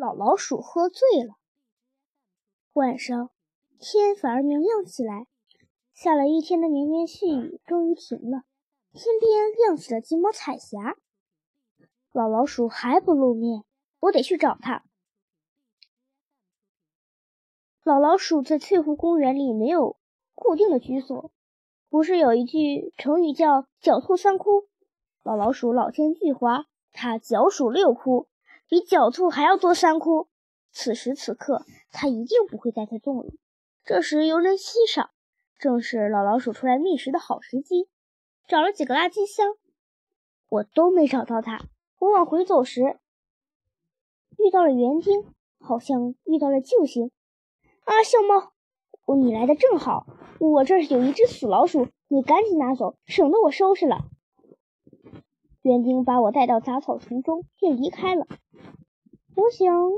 [0.00, 1.34] 老老鼠喝醉了。
[2.72, 3.28] 晚上，
[3.78, 5.26] 天反而明亮起来，
[5.92, 8.44] 下了一天的绵绵细雨终于停了，
[8.94, 10.96] 天边亮起了几抹彩霞。
[12.12, 13.64] 老老鼠还不露面，
[14.00, 14.84] 我得去找它。
[17.84, 19.98] 老老鼠在翠湖公园里没有
[20.34, 21.30] 固定的居所，
[21.90, 24.66] 不是有一句成语叫“狡兔三窟”？
[25.22, 28.28] 老老鼠老奸巨猾，它狡鼠六窟，
[28.70, 30.28] 比狡兔还要多三窟。
[30.70, 33.40] 此时此刻，它一定不会待在洞里。
[33.82, 35.10] 这时游人稀少，
[35.58, 37.88] 正是老老鼠出来觅食的好时机。
[38.46, 39.56] 找了几个垃圾箱，
[40.48, 41.64] 我都没找到它。
[41.98, 43.00] 我往回走时，
[44.38, 45.24] 遇到了园丁，
[45.58, 47.10] 好像遇到了救星。
[47.82, 48.52] 啊，小猫，
[49.04, 50.06] 我你来的正好，
[50.38, 54.08] 我这儿有一只死老鼠，你赶紧拿走，省得我收拾了。
[55.62, 58.26] 园丁把我带到杂草丛中，便离开了。
[59.36, 59.90] 我想，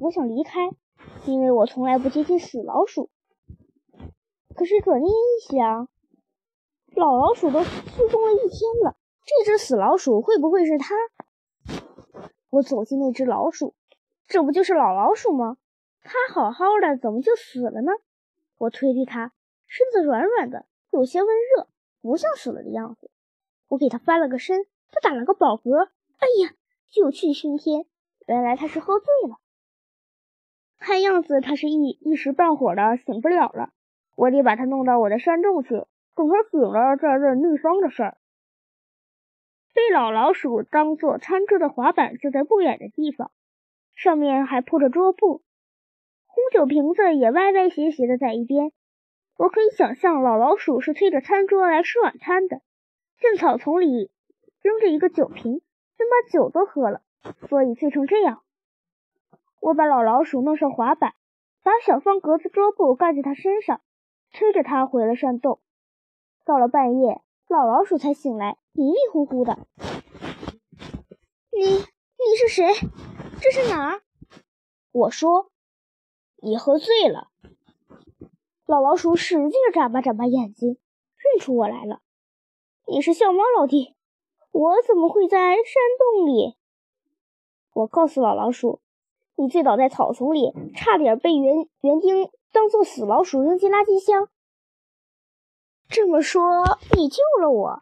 [0.00, 0.70] 我想离开，
[1.26, 3.10] 因为我从来不接近死老鼠。
[4.56, 5.88] 可是转念一想，
[6.96, 10.94] 老老鼠都失踪了一天了，这只死老鼠会不会是它？
[12.50, 13.74] 我走进那只老鼠，
[14.26, 15.58] 这不就是老老鼠吗？
[16.02, 17.92] 它好好的，怎么就死了呢？
[18.58, 19.32] 我推推它，
[19.68, 21.68] 身子软软的，有些温热，
[22.02, 23.12] 不像死了的样子。
[23.68, 25.88] 我给它翻了个身，他打了个饱嗝。
[26.18, 26.54] 哎呀，
[26.88, 27.84] 九气熏天！
[28.26, 29.38] 原来他是喝醉了。
[30.78, 33.70] 看样子他是一一时半会儿的醒不了了。
[34.14, 35.70] 我得把他弄到我的山洞去，
[36.14, 38.18] 等他醒了再问秘方的事儿。
[39.72, 43.32] 被老老鼠当做餐桌的滑板就在不远的地方，
[43.96, 45.42] 上面还铺着桌布。
[46.26, 48.70] 红酒瓶子也歪歪斜斜的在一边，
[49.36, 52.60] 我可以想象老老鼠是推着餐桌来吃晚餐的。
[53.18, 54.10] 进草丛里
[54.64, 55.60] 扔着一个酒瓶，
[55.98, 57.02] 先把酒都喝了，
[57.50, 58.42] 所以醉成这样。
[59.60, 61.12] 我把老老鼠弄上滑板，
[61.62, 63.82] 把小方格子桌布盖在它身上，
[64.32, 65.60] 推着它回了山洞。
[66.46, 69.58] 到了半夜，老老鼠才醒来，迷迷糊糊的。
[71.52, 72.72] 你你是谁？
[73.42, 74.00] 这是哪儿？
[74.92, 75.50] 我说。
[76.38, 77.28] 你喝醉了，
[78.64, 80.78] 老老鼠使劲眨巴眨巴眼睛，
[81.16, 82.00] 认出我来了。
[82.86, 83.93] 你是笑猫老弟，
[84.54, 86.54] 我怎么会在山洞里？
[87.72, 88.80] 我告诉老老鼠，
[89.34, 94.28] 你醉倒在草丛里，差点被园园丁当做死老鼠扔进垃圾箱。
[95.88, 96.62] 这么说，
[96.96, 97.80] 你救了我？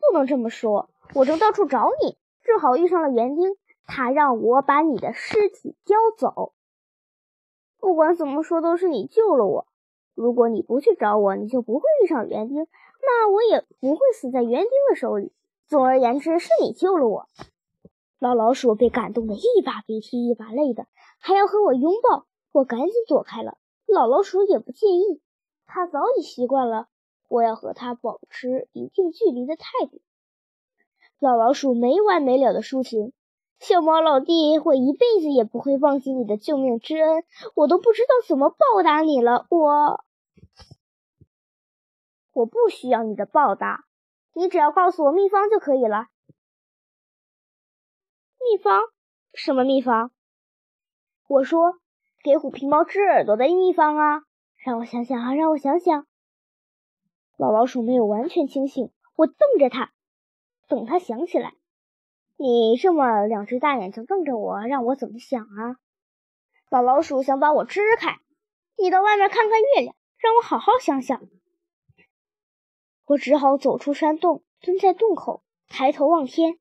[0.00, 6.54] 不能这么说，我正到处找你，正好遇上了园丁，他让我把你的尸体叼走。
[7.78, 9.66] 不管怎么说，都是你救了我。
[10.14, 12.66] 如果你不去找我，你就不会遇上园丁，
[13.02, 15.30] 那我也不会死在园丁的手里。
[15.68, 17.28] 总而言之，是你救了我。
[18.18, 20.86] 老老鼠被感动的一把鼻涕一把泪的，
[21.18, 22.26] 还要和我拥抱。
[22.52, 23.56] 我赶紧躲开了。
[23.86, 25.20] 老老鼠也不介意，
[25.66, 26.88] 它早已习惯了
[27.28, 30.00] 我要和它保持一定距离的态度。
[31.18, 33.12] 老老鼠没完没了的抒情。
[33.58, 37.24] 小猫老弟，我一辈子也不会忘记你的救命之恩，
[37.54, 39.46] 我都不知道怎么报答你了。
[39.50, 40.04] 我，
[42.32, 43.84] 我不需要你的报答，
[44.34, 46.08] 你只要告诉我秘方就可以了。
[48.38, 48.82] 秘方？
[49.34, 50.10] 什么秘方？
[51.28, 51.78] 我说，
[52.22, 54.22] 给虎皮猫治耳朵的秘方啊！
[54.56, 56.06] 让我想想啊，让我想想。
[57.36, 59.92] 老老鼠没有完全清醒，我瞪着它，
[60.68, 61.54] 等它想起来。
[62.36, 65.76] 你这么两只大眼睛瞪着我，让我怎么想啊？
[66.68, 68.18] 老老鼠想把我支开。
[68.76, 71.20] 你到外面看看月亮，让我好好想想。
[73.12, 76.58] 我只好走出山洞，蹲在洞口，抬头望天。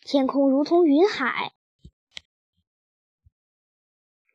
[0.00, 1.52] 天空如同云海，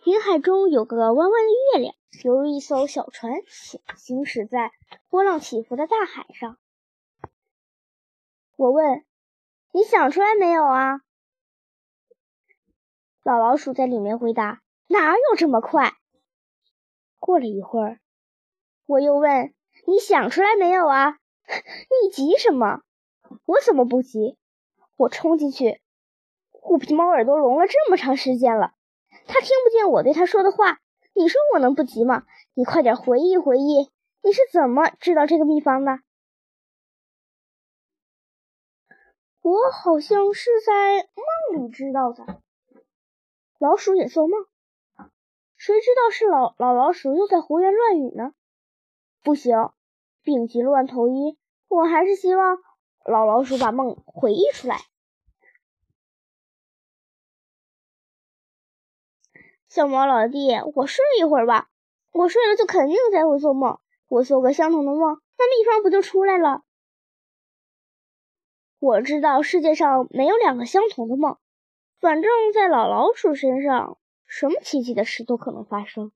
[0.05, 1.95] 云海中有个弯弯的月亮，
[2.25, 4.73] 犹如一艘小船行行驶在
[5.07, 6.57] 波浪起伏的大海上。
[8.57, 9.05] 我问。
[9.75, 11.01] 你想出来没有啊？
[13.23, 15.93] 老老鼠在里面回答：“哪有这么快？”
[17.17, 17.99] 过了一会儿，
[18.85, 19.55] 我又问
[19.87, 21.17] ：“你想出来没有啊？”
[21.47, 22.81] 你急什么？
[23.45, 24.37] 我怎么不急？
[24.95, 25.81] 我冲进去，
[26.51, 28.73] 虎皮猫耳朵聋了这么长时间了，
[29.27, 30.79] 它听不见我对它说的话。
[31.13, 32.25] 你说我能不急吗？
[32.53, 33.91] 你快点回忆回忆，
[34.21, 35.99] 你是怎么知道这个秘方的？
[39.41, 41.07] 我好像是在
[41.51, 42.41] 梦里知道的。
[43.59, 44.45] 老鼠也做梦，
[45.57, 48.33] 谁知道是老老老鼠又在胡言乱语呢？
[49.21, 49.71] 不行，
[50.23, 51.37] 病急乱投医，
[51.67, 52.57] 我还是希望
[53.05, 54.77] 老老鼠把梦回忆出来。
[59.67, 61.69] 小猫老弟，我睡一会儿吧。
[62.11, 63.79] 我睡了就肯定再会做梦。
[64.07, 66.61] 我做个相同的梦，那秘方不就出来了？
[68.79, 71.37] 我知道世界上没有两个相同的梦，
[71.99, 73.97] 反正在老老鼠身上，
[74.27, 76.11] 什么奇迹的事都可能发生。